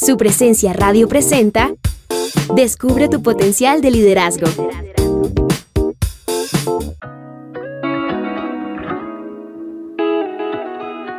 Su 0.00 0.16
presencia 0.16 0.72
radio 0.72 1.08
presenta 1.08 1.74
Descubre 2.56 3.10
tu 3.10 3.22
potencial 3.22 3.82
de 3.82 3.90
liderazgo. 3.90 4.46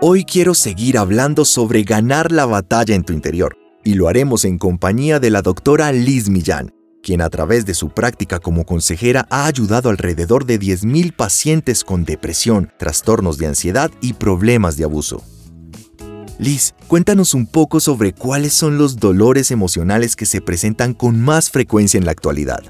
Hoy 0.00 0.24
quiero 0.24 0.54
seguir 0.54 0.96
hablando 0.96 1.44
sobre 1.44 1.82
ganar 1.82 2.32
la 2.32 2.46
batalla 2.46 2.94
en 2.94 3.04
tu 3.04 3.12
interior, 3.12 3.58
y 3.84 3.92
lo 3.92 4.08
haremos 4.08 4.46
en 4.46 4.56
compañía 4.56 5.20
de 5.20 5.28
la 5.28 5.42
doctora 5.42 5.92
Liz 5.92 6.30
Millán, 6.30 6.72
quien 7.02 7.20
a 7.20 7.28
través 7.28 7.66
de 7.66 7.74
su 7.74 7.90
práctica 7.90 8.38
como 8.38 8.64
consejera 8.64 9.26
ha 9.28 9.44
ayudado 9.44 9.90
alrededor 9.90 10.46
de 10.46 10.58
10.000 10.58 11.14
pacientes 11.14 11.84
con 11.84 12.06
depresión, 12.06 12.72
trastornos 12.78 13.36
de 13.36 13.48
ansiedad 13.48 13.90
y 14.00 14.14
problemas 14.14 14.78
de 14.78 14.84
abuso. 14.84 15.22
Liz, 16.42 16.74
cuéntanos 16.88 17.34
un 17.34 17.46
poco 17.46 17.78
sobre 17.78 18.12
cuáles 18.12 18.52
son 18.52 18.76
los 18.76 18.96
dolores 18.96 19.52
emocionales 19.52 20.16
que 20.16 20.26
se 20.26 20.40
presentan 20.40 20.92
con 20.92 21.20
más 21.20 21.50
frecuencia 21.50 21.98
en 21.98 22.04
la 22.04 22.10
actualidad. 22.10 22.64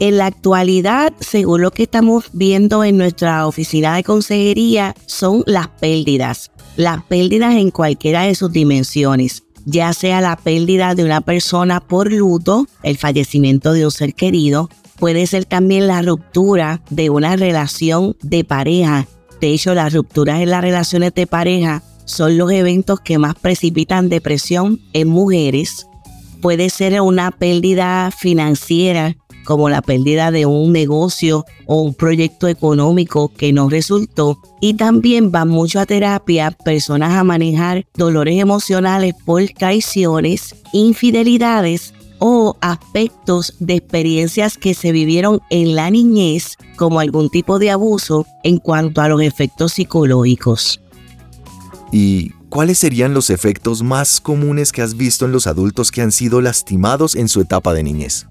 En 0.00 0.18
la 0.18 0.26
actualidad, 0.26 1.14
según 1.18 1.62
lo 1.62 1.70
que 1.70 1.84
estamos 1.84 2.26
viendo 2.34 2.84
en 2.84 2.98
nuestra 2.98 3.46
oficina 3.46 3.96
de 3.96 4.04
consejería, 4.04 4.94
son 5.06 5.44
las 5.46 5.68
pérdidas. 5.68 6.50
Las 6.76 7.02
pérdidas 7.04 7.54
en 7.54 7.70
cualquiera 7.70 8.24
de 8.24 8.34
sus 8.34 8.52
dimensiones, 8.52 9.44
ya 9.64 9.94
sea 9.94 10.20
la 10.20 10.36
pérdida 10.36 10.94
de 10.94 11.04
una 11.04 11.22
persona 11.22 11.80
por 11.80 12.12
luto, 12.12 12.66
el 12.82 12.98
fallecimiento 12.98 13.72
de 13.72 13.86
un 13.86 13.90
ser 13.90 14.12
querido, 14.12 14.68
puede 14.98 15.26
ser 15.26 15.46
también 15.46 15.86
la 15.86 16.02
ruptura 16.02 16.82
de 16.90 17.08
una 17.08 17.34
relación 17.34 18.14
de 18.20 18.44
pareja. 18.44 19.08
De 19.40 19.54
hecho, 19.54 19.72
las 19.72 19.94
rupturas 19.94 20.42
en 20.42 20.50
las 20.50 20.60
relaciones 20.60 21.14
de 21.14 21.26
pareja 21.26 21.82
son 22.08 22.38
los 22.38 22.50
eventos 22.50 23.00
que 23.00 23.18
más 23.18 23.34
precipitan 23.34 24.08
depresión 24.08 24.80
en 24.92 25.08
mujeres. 25.08 25.86
Puede 26.40 26.70
ser 26.70 27.00
una 27.00 27.30
pérdida 27.30 28.10
financiera, 28.10 29.16
como 29.44 29.68
la 29.68 29.82
pérdida 29.82 30.30
de 30.30 30.46
un 30.46 30.72
negocio 30.72 31.44
o 31.66 31.82
un 31.82 31.94
proyecto 31.94 32.48
económico 32.48 33.28
que 33.28 33.52
no 33.52 33.68
resultó. 33.68 34.38
Y 34.60 34.74
también 34.74 35.30
van 35.30 35.48
mucho 35.48 35.80
a 35.80 35.86
terapia 35.86 36.50
personas 36.50 37.12
a 37.12 37.24
manejar 37.24 37.86
dolores 37.94 38.40
emocionales 38.40 39.14
por 39.24 39.42
traiciones, 39.50 40.54
infidelidades 40.72 41.94
o 42.18 42.56
aspectos 42.60 43.54
de 43.58 43.74
experiencias 43.74 44.56
que 44.58 44.74
se 44.74 44.92
vivieron 44.92 45.40
en 45.50 45.74
la 45.74 45.90
niñez 45.90 46.56
como 46.76 47.00
algún 47.00 47.30
tipo 47.30 47.58
de 47.58 47.70
abuso 47.70 48.26
en 48.42 48.58
cuanto 48.58 49.00
a 49.00 49.08
los 49.08 49.22
efectos 49.22 49.74
psicológicos. 49.74 50.80
¿Y 51.92 52.30
cuáles 52.48 52.78
serían 52.78 53.14
los 53.14 53.30
efectos 53.30 53.82
más 53.82 54.20
comunes 54.20 54.72
que 54.72 54.82
has 54.82 54.96
visto 54.96 55.24
en 55.24 55.32
los 55.32 55.46
adultos 55.46 55.90
que 55.90 56.02
han 56.02 56.12
sido 56.12 56.40
lastimados 56.40 57.14
en 57.16 57.28
su 57.28 57.40
etapa 57.40 57.72
de 57.74 57.82
niñez? 57.82 58.26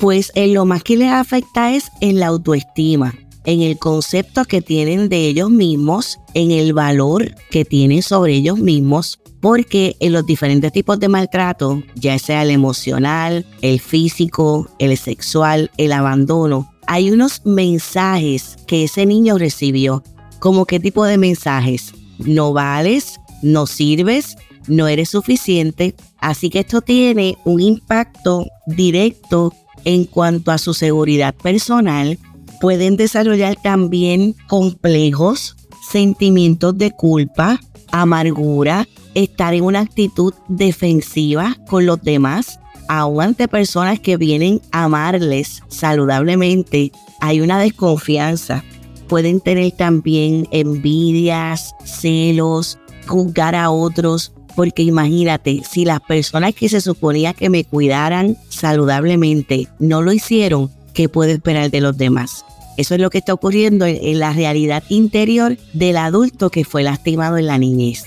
Pues 0.00 0.30
en 0.34 0.54
lo 0.54 0.64
más 0.64 0.82
que 0.82 0.96
les 0.96 1.10
afecta 1.10 1.74
es 1.74 1.90
en 2.00 2.20
la 2.20 2.28
autoestima, 2.28 3.14
en 3.44 3.62
el 3.62 3.78
concepto 3.78 4.44
que 4.44 4.62
tienen 4.62 5.08
de 5.08 5.26
ellos 5.26 5.50
mismos, 5.50 6.18
en 6.34 6.50
el 6.50 6.72
valor 6.72 7.34
que 7.50 7.64
tienen 7.64 8.02
sobre 8.02 8.34
ellos 8.34 8.58
mismos, 8.58 9.18
porque 9.40 9.96
en 10.00 10.12
los 10.12 10.26
diferentes 10.26 10.72
tipos 10.72 11.00
de 11.00 11.08
maltrato, 11.08 11.82
ya 11.94 12.18
sea 12.18 12.42
el 12.42 12.50
emocional, 12.50 13.46
el 13.62 13.80
físico, 13.80 14.68
el 14.78 14.96
sexual, 14.96 15.70
el 15.78 15.92
abandono, 15.92 16.72
hay 16.86 17.10
unos 17.10 17.42
mensajes 17.44 18.56
que 18.66 18.84
ese 18.84 19.06
niño 19.06 19.38
recibió. 19.38 20.02
¿Como 20.38 20.64
qué 20.64 20.80
tipo 20.80 21.04
de 21.04 21.18
mensajes? 21.18 21.92
No 22.18 22.52
vales, 22.52 23.20
no 23.42 23.66
sirves, 23.66 24.36
no 24.66 24.86
eres 24.88 25.10
suficiente. 25.10 25.94
Así 26.18 26.50
que 26.50 26.60
esto 26.60 26.80
tiene 26.80 27.36
un 27.44 27.60
impacto 27.60 28.46
directo 28.66 29.52
en 29.84 30.04
cuanto 30.04 30.50
a 30.50 30.58
su 30.58 30.74
seguridad 30.74 31.34
personal. 31.34 32.18
Pueden 32.60 32.96
desarrollar 32.96 33.56
también 33.62 34.34
complejos, 34.48 35.56
sentimientos 35.90 36.76
de 36.76 36.90
culpa, 36.90 37.60
amargura, 37.92 38.88
estar 39.14 39.54
en 39.54 39.64
una 39.64 39.80
actitud 39.80 40.34
defensiva 40.48 41.56
con 41.68 41.86
los 41.86 42.02
demás, 42.02 42.60
aún 42.88 43.22
ante 43.22 43.48
personas 43.48 44.00
que 44.00 44.16
vienen 44.16 44.60
a 44.72 44.84
amarles 44.84 45.62
saludablemente. 45.68 46.92
Hay 47.20 47.40
una 47.40 47.58
desconfianza 47.58 48.64
pueden 49.08 49.40
tener 49.40 49.72
también 49.72 50.46
envidias, 50.52 51.74
celos, 51.84 52.78
juzgar 53.06 53.54
a 53.54 53.70
otros, 53.70 54.32
porque 54.54 54.82
imagínate, 54.82 55.62
si 55.68 55.84
las 55.84 56.00
personas 56.00 56.54
que 56.54 56.68
se 56.68 56.80
suponía 56.80 57.34
que 57.34 57.48
me 57.48 57.64
cuidaran 57.64 58.36
saludablemente 58.48 59.68
no 59.78 60.02
lo 60.02 60.12
hicieron, 60.12 60.70
¿qué 60.94 61.08
puedo 61.08 61.30
esperar 61.30 61.70
de 61.70 61.80
los 61.80 61.96
demás? 61.96 62.44
Eso 62.76 62.94
es 62.94 63.00
lo 63.00 63.10
que 63.10 63.18
está 63.18 63.34
ocurriendo 63.34 63.86
en, 63.86 64.18
la 64.20 64.32
realidad 64.32 64.84
interior 64.88 65.56
del 65.72 65.96
adulto 65.96 66.50
que 66.50 66.64
fue 66.64 66.84
lastimado 66.84 67.36
en 67.36 67.46
la 67.46 67.58
niñez. 67.58 68.04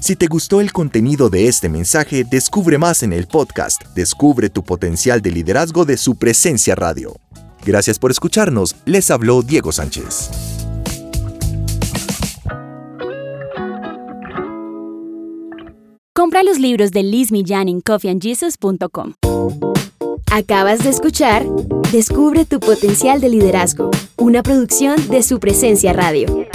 Si 0.00 0.16
te 0.16 0.26
gustó 0.26 0.62
el 0.62 0.72
contenido 0.72 1.28
de 1.28 1.46
este 1.46 1.68
mensaje, 1.68 2.24
descubre 2.24 2.78
más 2.78 3.02
en 3.02 3.12
el 3.12 3.26
podcast 3.26 3.82
Descubre 3.94 4.48
tu 4.48 4.62
potencial 4.62 5.20
de 5.20 5.30
liderazgo 5.32 5.84
de 5.84 5.98
su 5.98 6.16
presencia 6.16 6.74
radio. 6.74 7.14
Gracias 7.64 7.98
por 7.98 8.10
escucharnos. 8.10 8.76
Les 8.84 9.10
habló 9.10 9.42
Diego 9.42 9.72
Sánchez. 9.72 10.30
Compra 16.14 16.42
los 16.42 16.58
libros 16.58 16.90
de 16.90 17.02
Liz 17.02 17.32
Millán 17.32 17.68
en 17.68 17.80
coffeeandjesus.com. 17.80 19.14
Acabas 20.30 20.80
de 20.84 20.90
escuchar 20.90 21.46
Descubre 21.92 22.44
tu 22.44 22.60
potencial 22.60 23.20
de 23.20 23.28
liderazgo, 23.28 23.90
una 24.16 24.44
producción 24.44 25.08
de 25.08 25.24
su 25.24 25.40
presencia 25.40 25.92
radio. 25.92 26.46